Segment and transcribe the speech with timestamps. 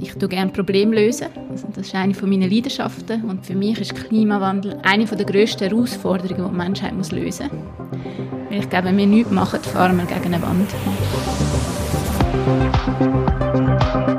[0.00, 1.28] Ich tue gerne Probleme lösen.
[1.50, 3.24] Also das ist eine meiner Leidenschaften.
[3.24, 8.50] Und für mich ist Klimawandel eine der grössten Herausforderungen, die die Menschheit lösen muss.
[8.50, 10.70] Weil ich glaube, wenn wir nichts machen, fahren wir gegen eine Wand.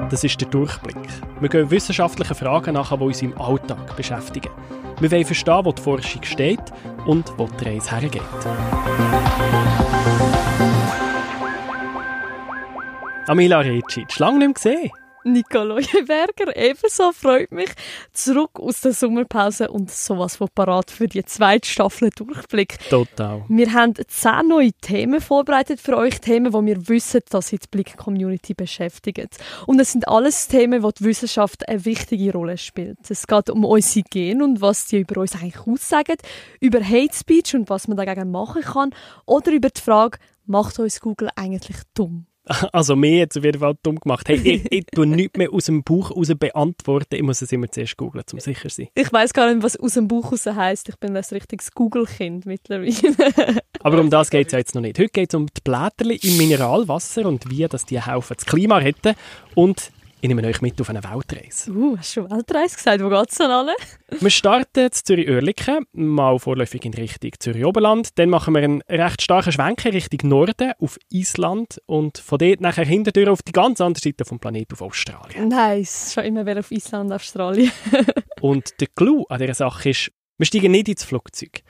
[0.10, 0.96] Das ist der Durchblick.
[1.40, 4.50] Wir gehen wissenschaftlichen Fragen nach, die uns im Alltag beschäftigen.
[5.00, 6.72] Wir wollen verstehen, wo die Forschung steht
[7.06, 8.22] und wo die Reise hergeht.
[13.28, 15.05] Amila Recic, lange nicht mehr gesehen.
[15.26, 17.72] Nicolo Berger, ebenso freut mich.
[18.14, 22.78] Zurück aus der Sommerpause und sowas von parat für die zweite Staffel Durchblick.
[22.90, 23.44] Total.
[23.48, 26.22] Wir haben zehn neue Themen vorbereitet für euch.
[26.22, 29.28] Themen, wo wir wissen, dass sie die Blick-Community beschäftigen.
[29.66, 33.00] Und es sind alles Themen, wo die Wissenschaft eine wichtige Rolle spielt.
[33.10, 36.18] Es geht um unsere Gene und was die über uns eigentlich aussagen,
[36.60, 38.92] über Hate Speech und was man dagegen machen kann
[39.26, 42.28] oder über die Frage, macht uns Google eigentlich dumm?
[42.72, 44.28] Also mir jetzt auf jeden Fall dumm gemacht.
[44.30, 47.16] Hey, ich, ich tue nichts mehr aus dem Buch raus beantworten.
[47.16, 48.88] Ich muss es immer zuerst googeln, um sicher zu sein.
[48.94, 50.90] Ich weiß gar nicht, was aus dem Buch raus heisst.
[50.90, 52.94] Ich bin ein richtiges Google-Kind mittlerweile.
[53.80, 54.98] Aber um das geht es ja jetzt noch nicht.
[55.00, 58.78] Heute geht es um die Blätterli im Mineralwasser und wie dass die helfen, das Klima
[58.78, 59.16] retten.
[59.56, 59.92] Und
[60.26, 61.72] ich nehme euch mit auf eine Weltreise.
[61.72, 63.04] Uh, hast du schon Weltreise gesagt?
[63.04, 63.76] Wo geht es denn alle?
[64.20, 68.10] wir starten in Zürich-Oerlikon, mal vorläufig in Richtung Zürich-Oberland.
[68.18, 71.80] Dann machen wir einen recht starken Schwenker Richtung Norden, auf Island.
[71.86, 75.50] Und von dort nachher hinterher auf die ganz andere Seite vom Planeten, auf Australien.
[75.50, 77.72] Nice, schon immer wieder auf Island, Australien.
[78.42, 81.62] und der Clou an dieser Sache ist, wir steigen nicht ins Flugzeug.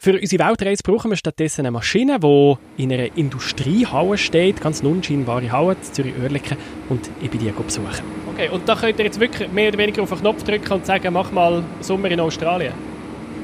[0.00, 5.50] Für unsere Weltreise brauchen wir stattdessen eine Maschine, die in einer Industriehalle steht, ganz unscheinbare
[5.50, 6.56] Halle, in Zürich-Oerlikon,
[6.88, 8.04] und ich bin die besuchen.
[8.32, 10.86] Okay, und da könnt ihr jetzt wirklich mehr oder weniger auf den Knopf drücken und
[10.86, 12.74] sagen, mach mal Sommer in Australien.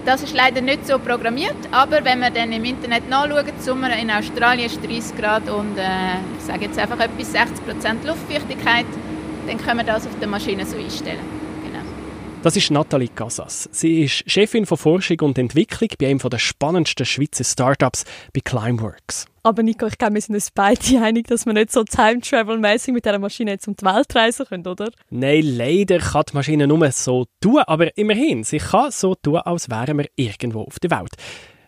[0.07, 4.09] Das ist leider nicht so programmiert, aber wenn wir dann im Internet nachschauen, Sommer in
[4.13, 8.87] Australien ist 30 Grad und äh, ich sage jetzt einfach etwas 60% Luftfeuchtigkeit,
[9.49, 11.44] dann können wir das auf der Maschine so einstellen.
[12.45, 13.71] Das ist Nathalie Casas.
[13.73, 19.25] Sie ist Chefin von Forschung und Entwicklung bei einem der spannendsten Schweizer Startups bei Climeworks.
[19.43, 23.07] Aber Nico, ich glaube, wir sind uns beide einig, dass wir nicht so Time-Travel-mäßig mit
[23.07, 24.91] dieser Maschine jetzt um die Welt reisen können, oder?
[25.09, 29.71] Nein, leider kann die Maschine nur so tun, aber immerhin, sie kann so tun, als
[29.71, 31.13] wären wir irgendwo auf der Welt.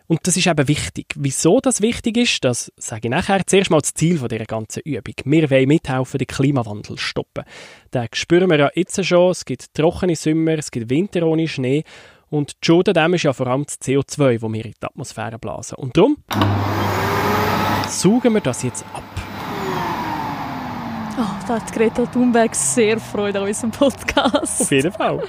[0.07, 1.07] Und das ist eben wichtig.
[1.17, 3.45] Wieso das wichtig ist, das sage ich nachher.
[3.45, 5.13] Zuerst mal das Ziel dieser ganzen Übung.
[5.25, 7.43] Wir wollen mithelfen, den Klimawandel zu stoppen.
[7.93, 9.31] Den spüren wir ja jetzt schon.
[9.31, 11.83] Es gibt trockene Sommer, es gibt Winter ohne Schnee.
[12.29, 15.39] Und die Schuld dem ist ja vor allem das CO2, das wir in die Atmosphäre
[15.39, 15.75] blasen.
[15.75, 16.17] Und darum
[17.89, 19.03] saugen wir das jetzt ab.
[21.19, 24.61] Oh, da hat Greta Thunberg sehr Freude an unserem Podcast.
[24.61, 25.23] Auf jeden Fall.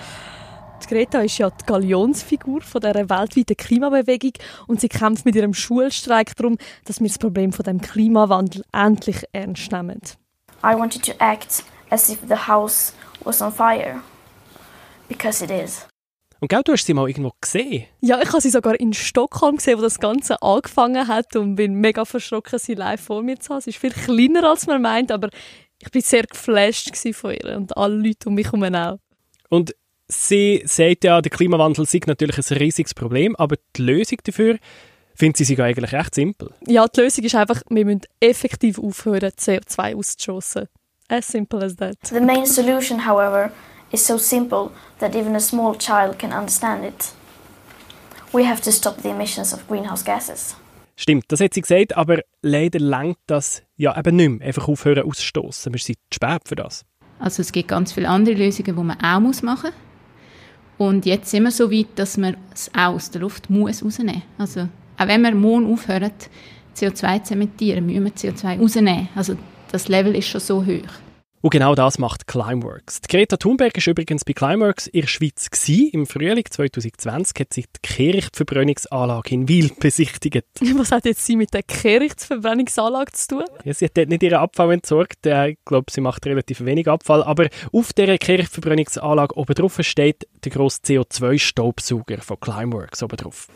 [0.88, 4.32] Greta ist ja die Galionsfigur von der weltweiten Klimabewegung
[4.66, 6.56] und sie kämpft mit ihrem Schulstreik darum,
[6.87, 10.00] dass wir das Problem von dem Klimawandel endlich ernst nehmen.
[10.65, 14.00] I wanted to act as if the house was on fire.
[15.09, 15.87] Because it is.
[16.41, 17.84] Und gell, du hast sie mal irgendwo gesehen?
[18.00, 21.75] Ja, ich habe sie sogar in Stockholm gesehen, wo das Ganze angefangen hat und bin
[21.75, 23.60] mega verschrocken, sie live vor mir zu haben.
[23.60, 25.28] Sie ist viel kleiner, als man meint, aber
[25.81, 28.98] ich bin sehr geflasht von ihr und alle Leute um mich herum auch.
[29.50, 29.75] Und
[30.10, 34.58] Sie sagt ja, der Klimawandel sei natürlich ein riesiges Problem, aber die Lösung dafür
[35.14, 36.50] findet sie sich eigentlich recht simpel.
[36.66, 40.68] Ja, die Lösung ist einfach, wir müssen effektiv aufhören, CO2 auszustoßen.
[41.08, 41.97] As simple as that.
[42.04, 43.50] The main solution, however,
[43.91, 47.12] is so simple that even a small child can understand it.
[48.32, 50.56] We have to stop the emissions of greenhouse gases.
[50.97, 54.48] Stimmt, das hat sie gesagt, aber leider lenkt das ja eben nicht mehr.
[54.48, 55.72] Einfach aufhören auszustoßen.
[55.72, 56.84] Wir sind zu spät für das.
[57.18, 59.88] Also es gibt ganz viele andere Lösungen, die man auch machen muss.
[60.78, 64.22] Und jetzt sind wir so weit, dass man es auch aus der Luft muss rausnehmen
[64.39, 64.56] muss.
[64.56, 66.12] Also, auch wenn wir morgen aufhören,
[66.77, 69.09] CO2 zu emittieren, müssen wir CO2 rausnehmen.
[69.15, 69.34] Also,
[69.72, 71.07] das Level ist schon so hoch.
[71.41, 73.00] Und genau das macht Climeworks.
[73.00, 75.50] Die Greta Thunberg war übrigens bei Climeworks in der Schweiz.
[75.50, 75.91] Gewesen.
[75.93, 80.44] Im Frühling 2020 hat sie die Kehrichtverbrennungsanlage in Wil besichtigt.
[80.77, 83.44] Was hat jetzt sie mit der Kehrichtverbrennungsanlage zu tun?
[83.65, 85.25] Ja, sie hat dort nicht ihren Abfall entsorgt.
[85.25, 87.22] Ich glaube, sie macht relativ wenig Abfall.
[87.22, 93.48] Aber auf dieser Kehrichtverbrennungsanlage oben drauf steht der grosse CO2-Staubsauger von Climeworks oben drauf.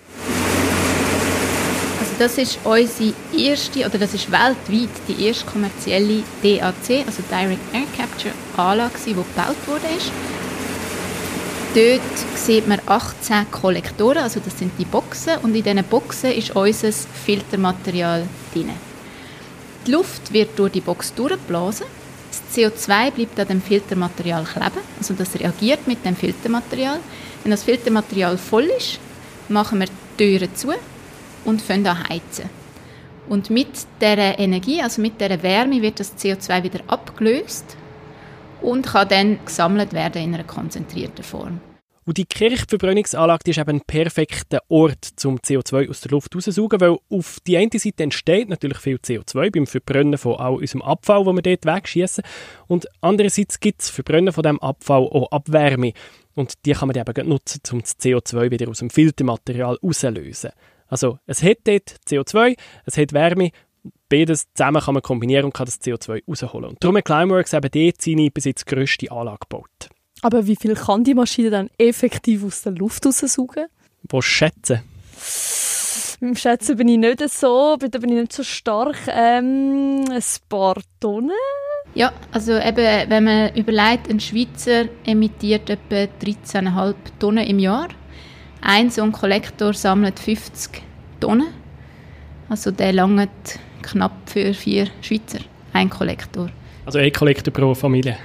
[2.18, 7.86] Das ist unsere erste, oder das ist weltweit die erste kommerzielle DAC, also Direct Air
[7.96, 9.82] Capture Anlage, die gebaut wurde.
[11.74, 16.54] Dort sieht man 18 Kollektoren, also das sind die Boxen, und in diesen Boxen ist
[16.54, 18.70] unser Filtermaterial drin.
[19.86, 21.86] Die Luft wird durch die Box durchgeblasen.
[22.30, 27.00] Das CO2 bleibt an dem Filtermaterial kleben, also das reagiert mit dem Filtermaterial.
[27.42, 29.00] Wenn das Filtermaterial voll ist,
[29.48, 30.72] machen wir die Türen zu
[31.44, 32.50] und heizen.
[33.28, 37.76] Und mit der Energie, also mit der Wärme, wird das CO2 wieder abgelöst
[38.60, 41.60] und kann dann gesammelt werden in einer konzentrierten Form.
[42.04, 46.96] Und die Kirchverbrennungsanlage ist eben ein perfekter Ort, um CO2 aus der Luft rauszusaugen, weil
[47.08, 51.36] auf die eine Seite entsteht natürlich viel CO2 beim Verbrennen von all unserem Abfall, den
[51.36, 52.24] wir dort wegschießen.
[52.66, 55.92] Und andererseits gibt es Verbrennen von diesem Abfall auch Abwärme.
[56.34, 60.50] Und die kann man eben nutzen, um das CO2 wieder aus dem Filtermaterial rauszulösen.
[60.92, 62.54] Also es hat dort CO2,
[62.84, 63.50] es hat Wärme,
[64.10, 66.68] beides zusammen kann man kombinieren und kann das CO2 rausholen.
[66.68, 69.88] Und darum hat Climeworks eben dort seine bis jetzt grösste Anlage gebaut.
[70.20, 73.68] Aber wie viel kann die Maschine dann effektiv aus der Luft raussaugen?
[74.02, 74.82] Wo schätzen?
[76.20, 78.98] Beim Schätzen bin ich nicht so, da bin ich nicht so stark.
[79.08, 81.30] Ähm, ein paar Tonnen?
[81.94, 87.88] Ja, also eben, wenn man überlegt, ein Schweizer emittiert etwa 13,5 Tonnen im Jahr.
[88.62, 90.82] Ein so ein Kollektor sammelt 50
[91.20, 91.48] Tonnen.
[92.48, 95.40] Also der langt knapp für vier Schweizer,
[95.72, 96.48] ein Kollektor.
[96.86, 98.16] Also ein Kollektor pro Familie?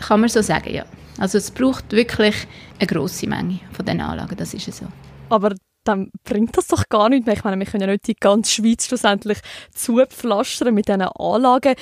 [0.00, 0.84] Kann man so sagen, ja.
[1.18, 2.34] Also es braucht wirklich
[2.78, 4.86] eine grosse Menge von diesen Anlagen, das ist so.
[5.28, 5.54] Aber
[5.84, 7.34] dann bringt das doch gar nichts mehr.
[7.34, 9.38] Ich meine, wir können ja nicht die ganze Schweiz schlussendlich
[9.74, 11.74] zupflastern mit diesen Anlagen.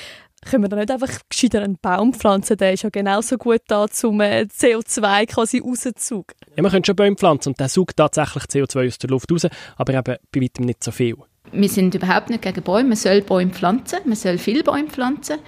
[0.48, 2.56] Können wir da nicht einfach gescheiter einen Baum pflanzen?
[2.56, 6.36] Der ist ja genauso gut da, um äh, CO2 quasi rauszusaugen.
[6.54, 9.46] Ja, man könnte schon Bäume pflanzen und der saugt tatsächlich CO2 aus der Luft raus,
[9.76, 11.16] aber eben bei weitem nicht so viel.
[11.50, 12.90] Wir sind überhaupt nicht gegen Bäume.
[12.90, 15.38] Man soll Bäume pflanzen, man soll viele Bäume pflanzen.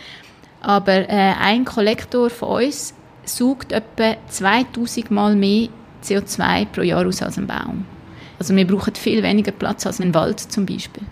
[0.61, 2.93] Aber äh, ein Kollektor von uns
[3.25, 5.69] saugt etwa 2000 Mal mehr
[6.03, 7.87] CO2 pro Jahr aus als ein Baum.
[8.41, 11.05] Also wir brauchen viel weniger Platz als ein Wald zum Beispiel.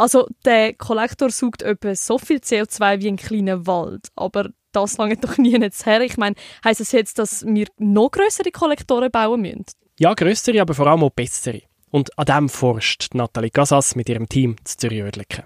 [0.00, 5.18] Also der Kollektor saugt etwa so viel CO2 wie ein kleiner Wald, aber das lange
[5.18, 6.00] doch nie jetzt her.
[6.00, 9.66] Ich meine, heisst das jetzt, dass wir noch größere Kollektoren bauen müssen?
[9.98, 11.60] Ja, größere, aber vor allem auch bessere.
[11.90, 15.44] Und an dem forscht Nathalie Casas mit ihrem Team zu Zürich-Oerlikon.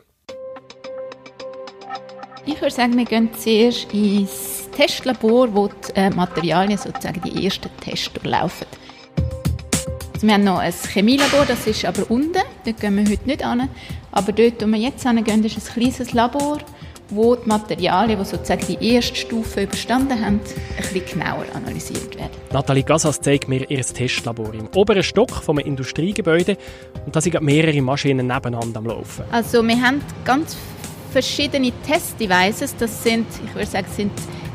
[2.46, 7.70] Ich würde sagen, wir gehen zuerst ins Testlabor, wo die äh, Materialien sozusagen die ersten
[7.80, 8.68] Tests durchlaufen.
[10.24, 13.44] Also wir haben noch ein Chemielabor, das ist aber unten, dort gehen wir heute nicht
[13.44, 13.68] an.
[14.10, 16.60] Aber dort, wo wir jetzt hingehen, ist ein kleines Labor,
[17.10, 22.30] wo die Materialien, die sozusagen die erste Stufe überstanden haben, ein bisschen genauer analysiert werden.
[22.54, 26.56] Nathalie Gassas zeigt mir ihr Testlabor im oberen Stock von einem Industriegebäude
[27.04, 29.24] und da sind mehrere Maschinen nebeneinander am Laufen.
[29.30, 30.56] Also wir haben ganz
[31.12, 32.74] verschiedene Testdevices.
[32.78, 34.12] Das sind, ich würde sagen, sind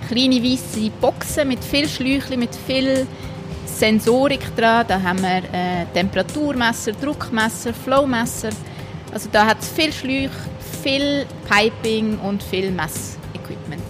[0.08, 3.06] kleine weiße Boxen mit viel Schläuchen, mit viel
[3.80, 4.86] Sensorik dran.
[4.88, 8.50] Da haben wir äh, Temperaturmesser, Druckmesser, Flowmesser.
[9.14, 10.32] Also da hat es viel Schläuche,
[10.84, 13.82] viel Piping und viel Messequipment.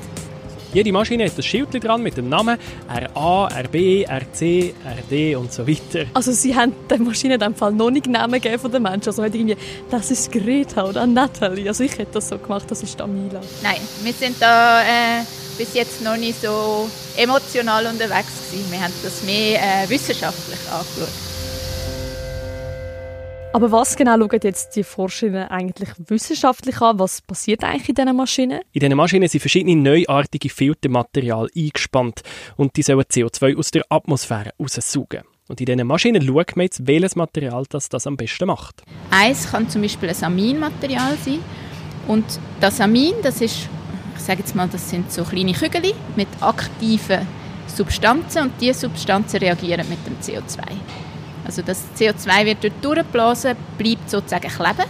[0.72, 5.68] Jede Maschine hat ein Schild dran mit dem Namen RA, RB, RC, RD und so
[5.68, 6.06] weiter.
[6.14, 9.08] Also sie haben der Maschine in dem Fall noch nicht Namen gegeben von den Menschen.
[9.08, 9.58] Also nicht irgendwie,
[9.90, 11.68] das ist Greta oder Natalie.
[11.68, 13.42] Also ich hätte das so gemacht, das ist Amila.
[13.64, 15.24] Nein, wir sind da äh,
[15.60, 18.72] bis jetzt noch nicht so emotional unterwegs gewesen.
[18.72, 21.10] Wir haben das mehr äh, wissenschaftlich angeschaut.
[23.52, 26.98] Aber was genau schauen jetzt die Forscherinnen eigentlich wissenschaftlich an?
[26.98, 28.62] Was passiert eigentlich in diesen Maschinen?
[28.72, 32.22] In diesen Maschinen sind verschiedene neuartige Filtermaterial eingespannt
[32.56, 35.24] und die sollen CO2 aus der Atmosphäre raussaugen.
[35.50, 38.82] Und in diesen Maschinen schaut man jetzt, welches Material das, das am besten macht.
[39.12, 41.40] Eins kann zum Beispiel ein Aminmaterial sein.
[42.08, 42.26] Und
[42.62, 43.68] das Amin, das ist,
[44.20, 47.26] ich sage jetzt mal, das sind so kleine Kügel mit aktiven
[47.68, 50.60] Substanzen und diese Substanzen reagieren mit dem CO2.
[51.46, 54.90] Also das CO2 wird dort durchgeblasen, bleibt sozusagen kleben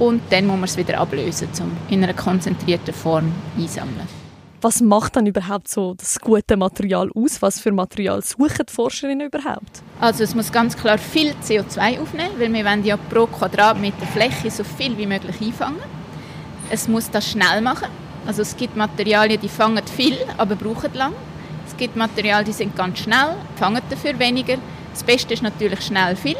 [0.00, 4.08] und dann muss man es wieder ablösen, um in einer konzentrierten Form einsammeln.
[4.60, 7.40] Was macht dann überhaupt so das gute Material aus?
[7.40, 9.82] Was für Material suchen die Forscherinnen überhaupt?
[10.00, 14.50] Also es muss ganz klar viel CO2 aufnehmen, weil wir wollen ja pro Quadratmeter Fläche
[14.50, 15.78] so viel wie möglich einfangen.
[16.70, 17.88] Es muss das schnell machen.
[18.26, 21.12] Also es gibt Materialien, die fangen viel, aber brauchen lang.
[21.66, 24.56] Es gibt Materialien, die sind ganz schnell, fangen dafür weniger.
[24.92, 26.36] Das Beste ist natürlich schnell viel,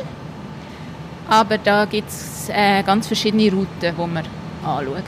[1.29, 4.25] aber da gibt es äh, ganz verschiedene Routen, die wir
[4.65, 5.03] anschauen.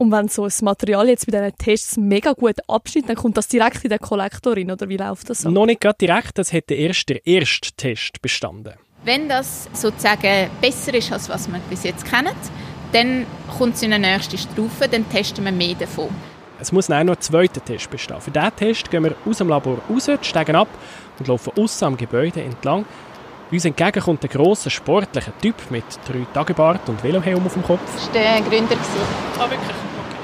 [0.00, 3.48] Und wenn so ein Material jetzt bei diesen Tests mega gut abschneidet, dann kommt das
[3.48, 5.50] direkt in den Kollektor rein, oder wie läuft das so?
[5.50, 8.74] Noch nicht direkt, das hätte erst der erste Test bestanden.
[9.04, 12.34] Wenn das sozusagen besser ist, als was wir bis jetzt kennen,
[12.92, 13.26] dann
[13.58, 16.08] kommt es in eine nächste Stufe, dann testen wir mehr davon.
[16.60, 18.20] Es muss dann noch ein zweiter Test bestehen.
[18.20, 20.68] Für diesen Test gehen wir aus dem Labor raus, steigen ab
[21.18, 22.84] und laufen außen am Gebäude entlang.
[23.50, 27.80] Uns entgegen kommt ein grosser, sportlicher Typ mit drei Tagebart und Velohelm auf dem Kopf.
[27.94, 28.76] Das war der Gründer.
[29.38, 29.60] Ah, wirklich?
[29.60, 30.18] Okay.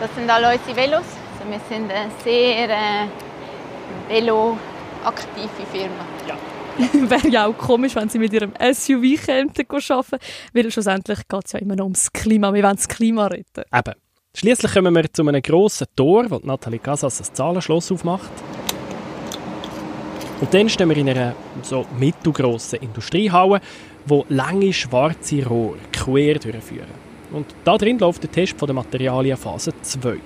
[0.00, 1.04] Das sind alle unsere Velos.
[1.38, 3.06] Also wir sind eine sehr äh,
[4.08, 6.04] veloaktive Firma.
[6.28, 6.36] Ja.
[7.08, 10.18] Wäre ja auch komisch, wenn sie mit ihrem SUV kämen arbeiten,
[10.52, 12.52] weil schlussendlich geht es ja immer noch ums Klima.
[12.52, 13.62] Wir wollen das Klima retten.
[13.72, 13.94] Eben.
[14.36, 18.32] Schließlich kommen wir zu einem grossen Tor, wo Nathalie Casas das Zahlenschloss aufmacht.
[20.40, 23.60] Und dann stehen wir in einer so mittelgrossen Industriehalle,
[24.06, 27.04] wo lange schwarze Rohre quer durchführen.
[27.30, 30.16] Und da drin läuft der Test von der Materialien Phase 2.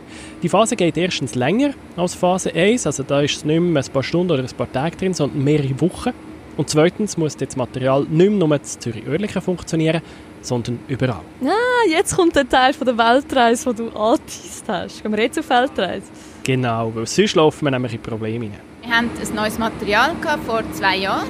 [0.42, 3.92] Die Phase geht erstens länger als Phase 1, also da ist es nicht mehr ein
[3.92, 6.12] paar Stunden oder ein paar Tage drin, sondern mehrere Wochen.
[6.58, 10.02] Und zweitens muss das Material nicht mehr nur in Zürich-Oerlikon funktionieren,
[10.42, 11.20] sondern überall.
[11.44, 15.00] Ah, jetzt kommt der Teil von der Weltreise, den du angeteased hast.
[15.00, 16.06] Gehen wir jetzt auf Weltreise?
[16.42, 18.60] Genau, weil sonst laufen wir nämlich in Probleme hinein.
[18.82, 21.28] Wir hatten ein neues Material vor zwei Jahren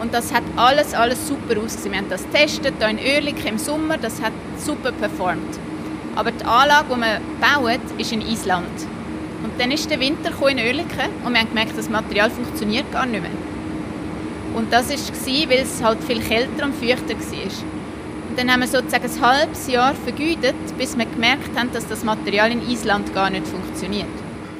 [0.00, 1.92] und das hat alles, alles super ausgesehen.
[1.92, 5.58] Wir haben das getestet hier in Oerlikon im Sommer, das hat super performt.
[6.16, 8.86] Aber die Anlage, die wir bauen, ist in Island.
[9.42, 13.04] Und dann ist der Winter in Oerlikon und wir haben gemerkt, das Material funktioniert gar
[13.04, 13.30] nicht mehr.
[14.54, 17.64] Und das war, weil es halt viel kälter und feuchter war.
[18.28, 22.04] Und dann haben wir sozusagen ein halbes Jahr vergütet, bis wir gemerkt haben, dass das
[22.04, 24.06] Material in Island gar nicht funktioniert.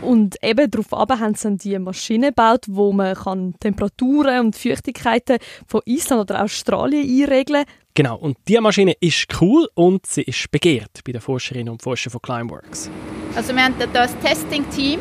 [0.00, 5.38] Und eben darauf haben sie dann die Maschine gebaut, wo man kann Temperaturen und Feuchtigkeiten
[5.66, 7.74] von Island oder Australien einregeln kann.
[7.94, 12.10] Genau, und diese Maschine ist cool und sie ist begehrt bei den Forscherinnen und Forschern
[12.10, 12.90] von Climeworks.
[13.34, 15.00] Also wir haben hier ein Testing-Team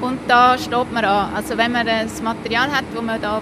[0.00, 1.34] und da steht man an.
[1.34, 3.40] Also wenn man ein Material hat, das man da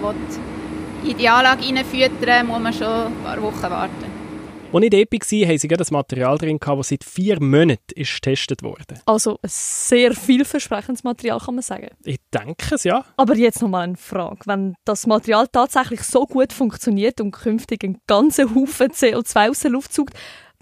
[1.05, 4.25] in die Anlage reinfüttern muss man schon ein paar Wochen warten.
[4.73, 8.61] Als ich dort war, haben sie das Material drin, das seit vier Monaten ist getestet
[8.61, 8.95] wurde.
[9.05, 11.89] Also ein sehr vielversprechendes Material, kann man sagen.
[12.03, 13.05] Ich denke es, ja.
[13.15, 14.39] Aber jetzt noch mal eine Frage.
[14.45, 19.71] Wenn das Material tatsächlich so gut funktioniert und künftig einen ganzen Haufen CO2 aus der
[19.71, 20.13] Luft saugt,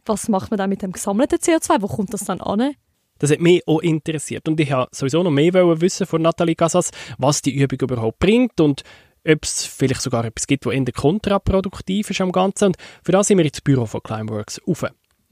[0.05, 1.81] was macht man dann mit dem gesammelten CO2?
[1.81, 2.75] Wo kommt das dann an?
[3.17, 4.47] Das hat mich auch interessiert.
[4.47, 8.59] Und ich wollte sowieso noch mehr wissen von Nathalie Casas, was die Übung überhaupt bringt
[8.59, 8.83] und
[9.27, 12.67] ob es vielleicht sogar etwas gibt, was eher kontraproduktiv ist am Ganzen.
[12.67, 14.85] Und für das sind wir ins Büro von Climeworks rauf.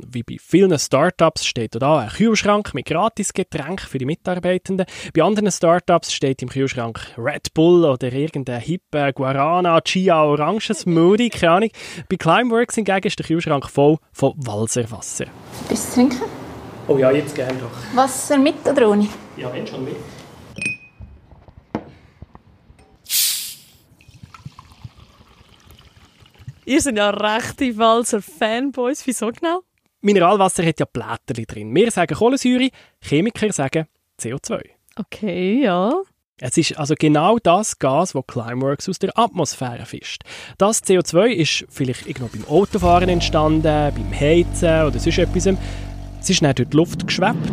[0.04, 4.88] Wie bei vielen Startups steht da ein Kühlschrank mit Gratisgetränk für die Mitarbeitenden.
[5.14, 11.30] Bei anderen Startups steht im Kühlschrank Red Bull oder irgendein hippe Guarana, Chia, Orangen Smoothie,
[11.30, 11.70] keine Ahnung.
[12.10, 15.26] Bei Climeworks hingegen ist der Kühlschrank voll von Walserwasser.
[15.70, 16.22] Bist du trinken?
[16.88, 17.96] Oh ja, jetzt gerne doch.
[17.96, 19.08] Wasser mit oder ohne?
[19.38, 19.98] Ja, wenn schon mit.
[26.72, 29.06] Ihr seid ja rechte Walser Fanboys.
[29.06, 29.60] Wieso genau?
[30.00, 31.76] Mineralwasser hat ja Blätter drin.
[31.76, 32.70] Wir sagen Kohlensäure,
[33.02, 33.88] Chemiker sagen
[34.18, 34.62] CO2.
[34.96, 35.92] Okay, ja.
[36.40, 40.24] Es ist also genau das Gas, das Climeworks aus der Atmosphäre fischt.
[40.58, 45.48] Das CO2 ist vielleicht irgendwo beim Autofahren entstanden, beim Heizen oder sonst etwas.
[46.22, 47.52] Es ist dann durch die Luft geschwebt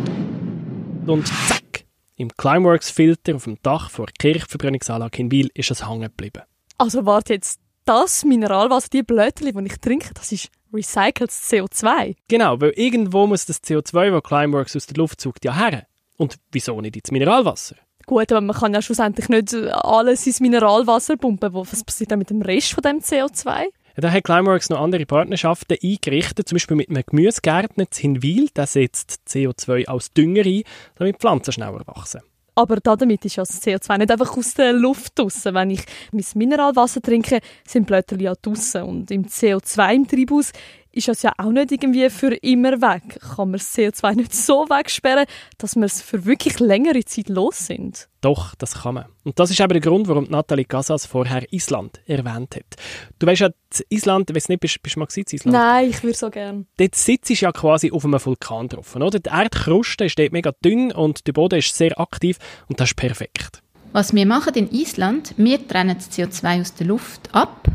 [1.07, 1.83] und zack,
[2.15, 6.43] im Climeworks-Filter auf dem Dach vor der Kirchverbrennungsanlage in Wiel ist es hängen geblieben.
[6.77, 7.59] Also warte jetzt,
[7.89, 12.15] das Mineralwasser, die Blötchen, die ich trinke, das ist recyceltes CO2.
[12.27, 15.87] Genau, weil irgendwo muss das CO2, das Climeworks aus der Luft sucht, ja her.
[16.15, 17.77] Und wieso nicht ins Mineralwasser?
[18.05, 21.51] Gut, aber man kann ja schlussendlich nicht alles ins Mineralwasser pumpen.
[21.51, 23.63] Was passiert dann mit dem Rest von dem CO2?
[23.95, 28.49] Ja, da hat Climeworks noch andere Partnerschaften eingerichtet, zum Beispiel mit einem Gemüsegärtner in Hinwil.
[28.55, 30.61] Der setzt CO2 als Dünger ein,
[30.95, 32.21] damit Pflanzen schneller wachsen.
[32.59, 35.53] Aber damit ist das CO2 nicht einfach aus der Luft draussen.
[35.53, 38.83] Wenn ich mein Mineralwasser trinke, sind Blätter ja draussen.
[38.83, 40.51] Und im CO2 im Treibhaus
[40.91, 43.19] ist das ja auch nicht irgendwie für immer weg.
[43.35, 45.25] Kann man das CO2 nicht so wegsperren,
[45.57, 48.07] dass wir es für wirklich längere Zeit los sind?
[48.21, 49.05] Doch, das kann man.
[49.23, 52.75] Und das ist eben der Grund, warum Nathalie Casas vorher Island erwähnt hat.
[53.19, 53.49] Du weißt ja,
[53.89, 55.53] Island, weißt nicht, bist, bist du mal in Island?
[55.53, 56.65] Nein, ich würde so gerne.
[56.77, 58.95] Dort sitzt ja quasi auf einem Vulkan drauf.
[58.95, 59.19] Oder?
[59.19, 63.61] Die Erdkruste steht mega dünn und der Boden ist sehr aktiv und das ist perfekt.
[63.91, 67.69] Was wir machen in Island, wir trennen das CO2 aus der Luft ab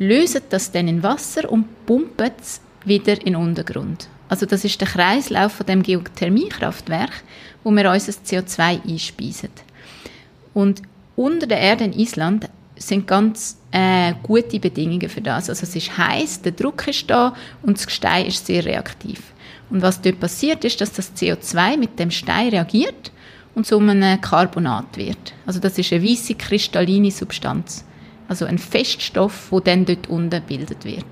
[0.00, 4.08] lösen das dann in Wasser und pumpen es wieder in den Untergrund.
[4.28, 7.22] Also das ist der Kreislauf von dem Geothermiekraftwerk,
[7.62, 9.50] wo wir unser CO2 einspeisen.
[10.54, 10.82] Und
[11.16, 15.50] unter der Erde in Island sind ganz äh, gute Bedingungen für das.
[15.50, 19.20] Also es ist heiß, der Druck ist da und das Gestein ist sehr reaktiv.
[19.68, 23.12] Und was dort passiert, ist, dass das CO2 mit dem Stein reagiert
[23.54, 25.34] und zu einem Carbonat wird.
[25.44, 27.84] Also das ist eine weiße kristalline Substanz.
[28.30, 31.04] Also ein Feststoff, der dann dort unten gebildet wird.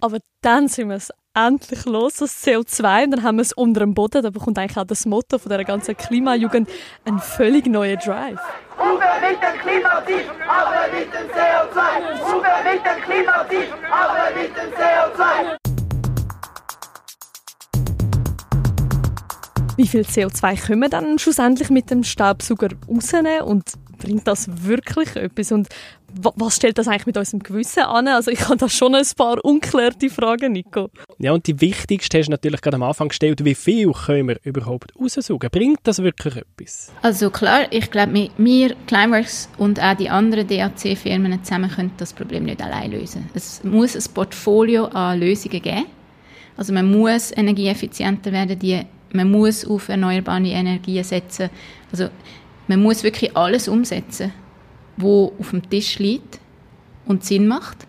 [0.00, 3.80] Aber dann sind wir es endlich los, das CO2, und dann haben wir es unter
[3.80, 4.22] dem Boden.
[4.22, 6.70] Da bekommt eigentlich auch das Motto von der ganzen Klimajugend
[7.04, 8.40] einen völlig neuen Drive.
[8.78, 11.78] Uwe mit dem Klimaziel, aber mit dem CO2.
[12.24, 15.56] Uwe mit dem Klimaziel, aber mit dem CO2.
[19.76, 25.14] Wie viel CO2 können wir dann schlussendlich mit dem Staubsauger rausnehmen und bringt das wirklich
[25.16, 25.52] etwas?
[25.52, 25.68] Und
[26.18, 28.08] was stellt das eigentlich mit unserem Gewissen an?
[28.08, 30.90] Also ich habe da schon ein paar unklärte Fragen, Nico.
[31.18, 33.44] Ja, und die wichtigste hast du natürlich gerade am Anfang gestellt.
[33.44, 35.50] Wie viel können wir überhaupt raussaugen?
[35.50, 36.92] Bringt das wirklich etwas?
[37.02, 42.44] Also klar, ich glaube, wir, Climeworks und auch die anderen DAC-Firmen zusammen können das Problem
[42.44, 43.28] nicht allein lösen.
[43.34, 45.86] Es muss ein Portfolio an Lösungen geben.
[46.56, 48.82] Also man muss energieeffizienter werden, die,
[49.12, 51.50] man muss auf erneuerbare Energien setzen.
[51.92, 52.08] Also
[52.66, 54.32] man muss wirklich alles umsetzen,
[54.96, 56.40] was auf dem Tisch liegt
[57.06, 57.86] und Sinn macht.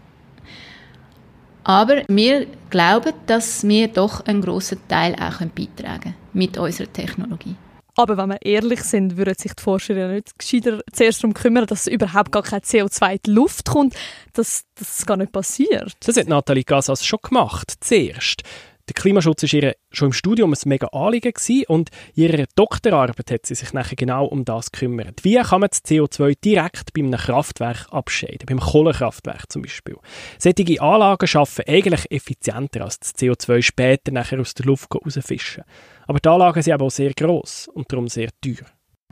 [1.64, 7.56] Aber wir glauben, dass wir doch einen grossen Teil auch beitragen können mit unserer Technologie.
[7.98, 11.66] Aber wenn wir ehrlich sind, würden sich die Forscher ja nicht gescheiter zuerst darum kümmern,
[11.66, 13.96] dass überhaupt gar kein CO2 in die Luft kommt,
[14.34, 15.94] dass das gar nicht passiert.
[16.06, 18.44] Das hat Nathalie Gassas schon gemacht, zuerst.
[18.88, 21.34] Der Klimaschutz war ihr schon im Studium ein mega Anliegen
[21.67, 25.25] und in ihrer Doktorarbeit hat sie sich nachher genau um das gekümmert.
[25.25, 29.98] Wie kann man das CO2 direkt bei einem Kraftwerk abscheiden, beim Kohlekraftwerk zum Beispiel?
[30.39, 35.65] Solche Anlagen schaffen eigentlich effizienter, als das CO2 später nachher aus der Luft rausfischen.
[36.08, 38.67] Aber die Anlagen sind aber auch sehr gross und darum sehr teuer.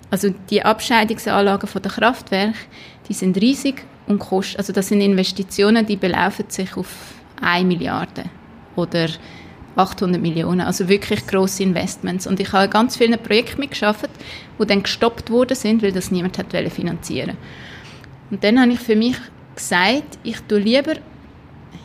[0.10, 2.58] Also die Abscheidungsanlagen der Kraftwerke,
[3.10, 6.88] die sind riesig und kosten, also das sind Investitionen, die belaufen sich auf
[7.42, 8.26] 1 Milliarde
[8.76, 9.10] oder
[9.76, 12.28] 800 Millionen, also wirklich grosse Investments.
[12.28, 14.10] Und ich habe ganz vielen Projekten mitgeschafft,
[14.60, 17.38] die dann gestoppt worden sind, weil das niemand hat finanzieren
[18.32, 19.18] Und dann habe ich für mich
[19.56, 20.94] gesagt, ich tue lieber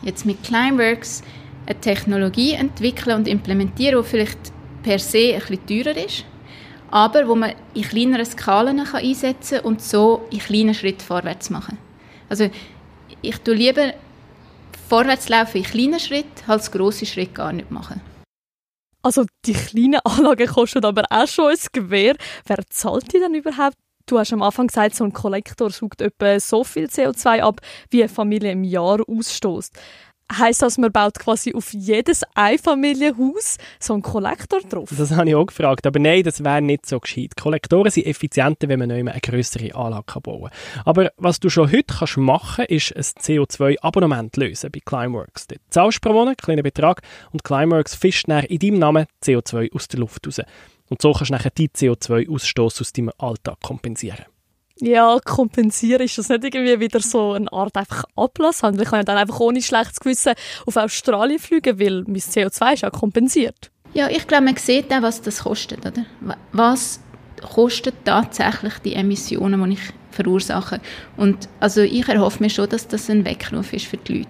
[0.03, 1.21] jetzt mit Climeworks
[1.65, 4.39] eine Technologie entwickeln und implementieren, die vielleicht
[4.83, 6.25] per se ein bisschen teurer ist,
[6.89, 11.77] aber wo man in kleineren Skalen einsetzen kann und so in kleinen Schritten vorwärts machen.
[12.29, 12.49] Also
[13.21, 13.93] ich tue lieber
[14.91, 18.01] vorwärts laufen in kleinen Schritten, als grosse Schritte gar nicht machen.
[19.01, 22.15] Also die kleinen Anlagen kosten aber auch schon ein Gewehr.
[22.45, 23.77] Wer zahlt die denn überhaupt?
[24.05, 28.03] Du hast am Anfang gesagt, so ein Kollektor saugt etwa so viel CO2 ab, wie
[28.03, 29.79] eine Familie im Jahr ausstößt
[30.37, 34.89] heisst das, man baut quasi auf jedes Einfamilienhaus so einen Kollektor drauf?
[34.97, 37.35] Das habe ich auch gefragt, aber nein, das wäre nicht so gescheit.
[37.35, 40.81] Kollektoren sind effizienter, wenn man nicht mehr eine größere Anlage bauen kann.
[40.85, 45.47] Aber was du schon heute kannst machen ist ein CO2-Abonnement lösen bei Climeworks.
[45.47, 49.87] Du zahlst pro Monat, kleiner Betrag, und Climeworks fischt dann in deinem Namen CO2 aus
[49.87, 50.41] der Luft raus.
[50.89, 54.25] Und so kannst du nachher die CO2-Ausstoß aus deinem Alltag kompensieren
[54.81, 58.79] ja, kompensieren, ist das nicht irgendwie wieder so eine Art einfach Ablass haben?
[58.79, 60.33] Ich kann ja dann einfach ohne schlechtes Gewissen
[60.65, 63.71] auf Australien fliegen, weil mein CO2 ist ja kompensiert.
[63.93, 66.05] Ja, ich glaube, man sieht auch, was das kostet, oder?
[66.51, 66.99] Was
[67.41, 70.81] kostet tatsächlich die Emissionen, die ich verursache?
[71.15, 74.29] Und also ich erhoffe mir schon, dass das ein Weckruf ist für die Leute.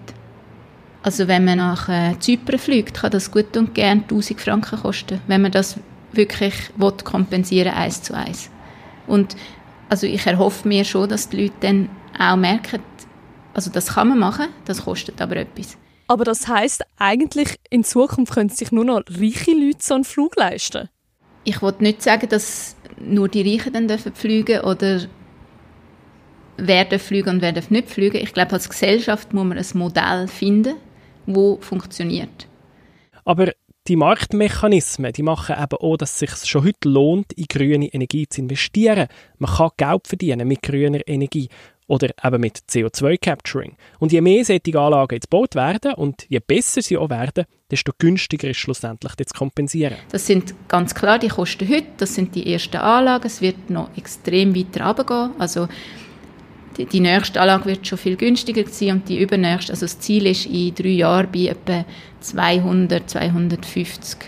[1.02, 5.20] Also wenn man nach äh, Zypern fliegt, kann das gut und gern 1000 Franken kosten,
[5.26, 5.78] wenn man das
[6.12, 8.50] wirklich will, kompensieren eins zu eins.
[9.06, 9.34] Und
[9.92, 12.80] also ich erhoffe mir schon, dass die Leute dann auch merken,
[13.52, 15.76] also das kann man machen, das kostet aber etwas.
[16.08, 20.34] Aber das heißt eigentlich in Zukunft können sich nur noch reiche Leute so einen Flug
[20.36, 20.88] leisten?
[21.44, 25.02] Ich wollte nicht sagen, dass nur die Reichen dann dürfen fliegen oder
[26.56, 28.16] wer darf fliegen und wer darf nicht fliegen.
[28.16, 30.76] Ich glaube, als Gesellschaft muss man ein Modell finden,
[31.26, 32.46] wo funktioniert.
[33.26, 33.52] Aber
[33.88, 38.28] die Marktmechanismen, die machen eben auch, dass es sich schon heute lohnt, in grüne Energie
[38.28, 39.08] zu investieren.
[39.38, 41.48] Man kann Geld verdienen mit grüner Energie
[41.88, 43.76] oder eben mit CO2-Capturing.
[43.98, 47.92] Und je mehr solche Anlagen jetzt gebaut werden und je besser sie auch werden, desto
[47.98, 49.96] günstiger ist schlussendlich das zu kompensieren.
[50.10, 53.94] Das sind ganz klar die Kosten heute, das sind die ersten Anlagen, es wird noch
[53.96, 55.32] extrem weiter runtergehen.
[55.38, 55.68] Also
[56.76, 60.26] die, die nächste Anlage wird schon viel günstiger sein und die übernächste, also das Ziel
[60.26, 61.84] ist in drei Jahren bei etwa
[62.20, 64.18] 200, 250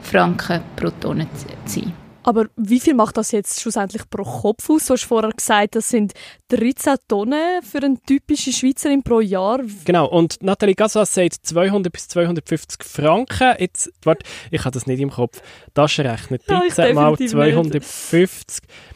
[0.00, 1.92] Franken pro Tonne zu sein.
[2.26, 4.86] Aber wie viel macht das jetzt schlussendlich pro Kopf aus?
[4.86, 6.14] Du hast vorher gesagt, das sind
[6.48, 9.60] 13 Tonnen für eine typische Schweizerin pro Jahr.
[9.84, 13.54] Genau, und Nathalie Gassas sagt 200 bis 250 Franken.
[13.58, 15.42] Jetzt, warte, ich habe das nicht im Kopf.
[15.74, 18.62] Taschenrechner, 13 ja, mal 250.
[18.62, 18.93] Nicht.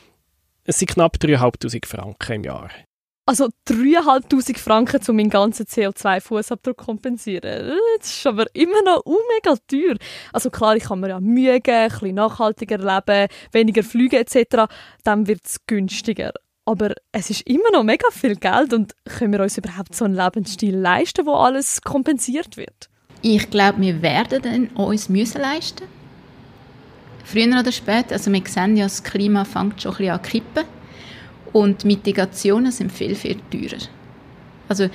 [0.68, 2.68] Es sind knapp 3'500 Franken im Jahr.
[3.24, 7.72] Also 3'500 Franken, um meinen ganzen CO2-Fußabdruck zu kompensieren.
[7.98, 9.96] Das ist aber immer noch mega teuer.
[10.30, 14.70] Also klar, ich kann mir ja Mühe geben, ein bisschen nachhaltiger leben, weniger fliegen etc.
[15.04, 16.34] Dann wird es günstiger.
[16.66, 20.16] Aber es ist immer noch mega viel Geld und können wir uns überhaupt so einen
[20.16, 22.90] Lebensstil leisten, wo alles kompensiert wird?
[23.22, 25.84] Ich glaube, wir werden uns müssen leisten
[27.28, 28.12] früher oder später.
[28.12, 30.64] Also wir sehen ja, das Klima fängt schon ein bisschen an zu kippen
[31.52, 33.82] und Mitigationen sind viel, viel teurer.
[34.68, 34.88] Also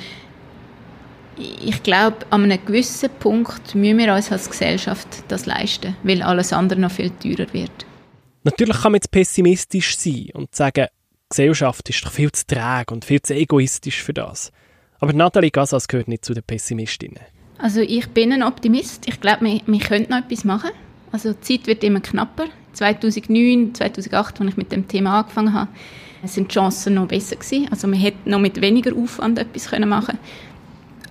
[1.38, 6.54] ich glaube, an einem gewissen Punkt müssen wir uns als Gesellschaft das leisten, weil alles
[6.54, 7.72] andere noch viel teurer wird.
[8.44, 10.88] Natürlich kann man jetzt pessimistisch sein und sagen,
[11.30, 14.52] Gesellschaft ist doch viel zu träge und viel zu egoistisch für das.
[15.00, 17.20] Aber Nathalie Gassas gehört nicht zu den Pessimistinnen.
[17.58, 19.08] Also ich bin ein Optimist.
[19.08, 20.72] Ich glaube, wir, wir können noch etwas machen.
[21.14, 22.46] Also die Zeit wird immer knapper.
[22.74, 25.70] 2009, 2008, als ich mit dem Thema angefangen habe,
[26.24, 27.68] sind die Chancen noch besser gewesen.
[27.70, 30.20] Also man hätte noch mit weniger Aufwand etwas machen können.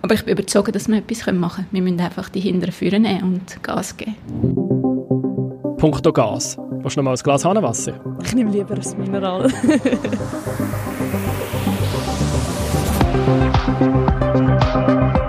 [0.02, 1.68] Aber ich bin überzeugt, dass wir etwas machen können.
[1.70, 4.16] Wir müssen einfach die hinteren Führer nehmen und Gas geben.
[5.78, 6.58] Punkto Gas.
[6.58, 8.00] Willst du noch mal ein Glas Hahnenwasser?
[8.24, 9.52] Ich nehme lieber ein Mineral.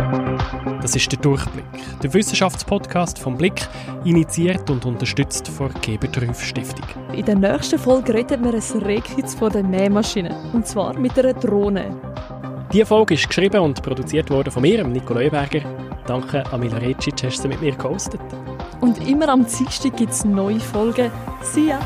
[0.93, 1.65] Das ist der Durchblick,
[2.03, 3.67] der Wissenschaftspodcast vom Blick,
[4.05, 6.85] initiiert und unterstützt von der Gebertrüff Stiftung.
[7.15, 10.51] In der nächsten Folge reden wir ein Rehkitz von der Mähmaschine.
[10.53, 11.99] Und zwar mit einer Drohne.
[12.71, 15.61] Diese Folge ist geschrieben und produziert worden von mir, Nico Leuberger.
[16.05, 18.21] Danke, Amila Recic, hast du mit mir gehostet.
[18.79, 21.09] Und immer am Dienstag gibt es neue Folgen.
[21.41, 21.79] See ya!